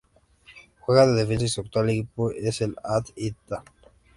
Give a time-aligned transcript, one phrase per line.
[0.79, 3.61] Juega de defensa y su actual equipo es el Al-Ittihad.